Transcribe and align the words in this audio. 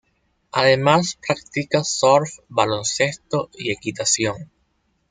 Además 0.53 1.19
practica 1.27 1.83
surf, 1.83 2.39
baloncesto 2.49 3.51
y 3.53 3.69
equitación. 3.71 4.49